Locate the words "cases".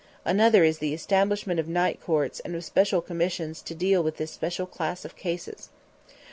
5.15-5.69